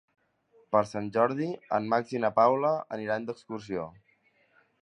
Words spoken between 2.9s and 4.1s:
aniran d'excursió.